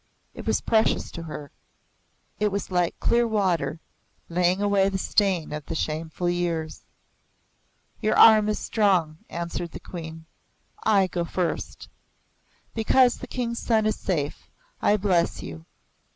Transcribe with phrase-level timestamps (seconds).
[0.33, 1.51] It was precious to her.
[2.39, 3.79] It was like clear water,
[4.29, 6.81] laying away the stain of the shameful years.
[8.01, 10.25] "Your arm is strong," answered the Queen.
[10.81, 11.87] "I go first.
[12.73, 14.49] Because the King's son is safe,
[14.81, 15.67] I bless you.